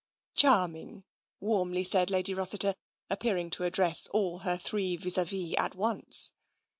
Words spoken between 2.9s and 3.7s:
appearing to